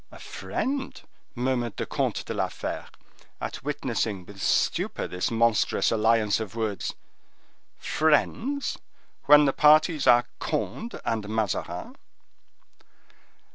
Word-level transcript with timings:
"A 0.11 0.17
friend!" 0.17 0.99
murmured 1.35 1.77
the 1.77 1.85
Comte 1.85 2.25
de 2.25 2.33
la 2.33 2.47
Fere, 2.47 2.87
at 3.39 3.63
witnessing 3.63 4.25
with 4.25 4.41
stupor 4.41 5.07
this 5.07 5.29
monstrous 5.29 5.91
alliance 5.91 6.39
of 6.39 6.55
words;—"friends! 6.55 8.79
when 9.25 9.45
the 9.45 9.53
parties 9.53 10.07
are 10.07 10.25
Conde 10.39 10.99
and 11.05 11.29
Mazarin!" 11.29 11.95